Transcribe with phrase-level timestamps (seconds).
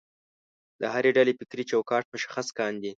[0.79, 2.89] د هرې ډلې فکري چوکاټ مشخص کاندي.